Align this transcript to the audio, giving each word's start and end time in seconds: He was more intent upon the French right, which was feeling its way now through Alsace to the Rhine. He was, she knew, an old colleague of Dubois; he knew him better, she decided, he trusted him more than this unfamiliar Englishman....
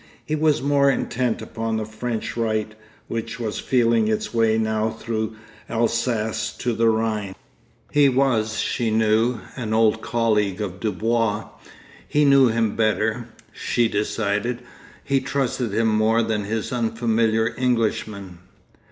He 0.25 0.33
was 0.35 0.63
more 0.63 0.89
intent 0.89 1.43
upon 1.43 1.77
the 1.77 1.85
French 1.85 2.35
right, 2.35 2.73
which 3.07 3.39
was 3.39 3.59
feeling 3.59 4.07
its 4.07 4.33
way 4.33 4.57
now 4.57 4.89
through 4.89 5.35
Alsace 5.69 6.51
to 6.53 6.73
the 6.73 6.89
Rhine. 6.89 7.35
He 7.91 8.09
was, 8.09 8.57
she 8.57 8.89
knew, 8.89 9.41
an 9.55 9.75
old 9.75 10.01
colleague 10.01 10.59
of 10.59 10.79
Dubois; 10.79 11.49
he 12.07 12.25
knew 12.25 12.47
him 12.47 12.75
better, 12.75 13.27
she 13.53 13.87
decided, 13.87 14.63
he 15.03 15.19
trusted 15.21 15.71
him 15.71 15.89
more 15.89 16.23
than 16.23 16.49
this 16.49 16.73
unfamiliar 16.73 17.53
Englishman.... 17.55 18.39